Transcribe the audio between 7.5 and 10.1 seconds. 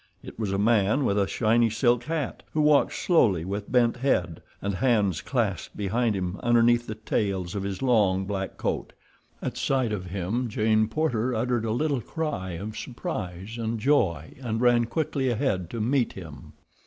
of his long, black coat. At sight of